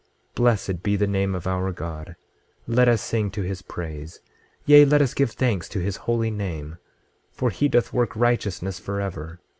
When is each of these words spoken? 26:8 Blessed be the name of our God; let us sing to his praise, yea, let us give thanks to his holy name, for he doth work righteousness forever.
26:8 0.31 0.35
Blessed 0.35 0.81
be 0.81 0.95
the 0.95 1.05
name 1.05 1.35
of 1.35 1.45
our 1.45 1.71
God; 1.71 2.15
let 2.65 2.87
us 2.87 3.03
sing 3.03 3.29
to 3.29 3.43
his 3.43 3.61
praise, 3.61 4.19
yea, 4.65 4.83
let 4.83 4.99
us 4.99 5.13
give 5.13 5.29
thanks 5.29 5.69
to 5.69 5.77
his 5.77 5.97
holy 6.09 6.31
name, 6.31 6.79
for 7.31 7.51
he 7.51 7.67
doth 7.67 7.93
work 7.93 8.15
righteousness 8.15 8.79
forever. 8.79 9.39